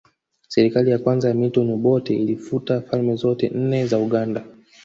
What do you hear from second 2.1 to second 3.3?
ilifuta falme